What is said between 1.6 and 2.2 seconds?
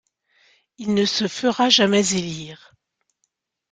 jamais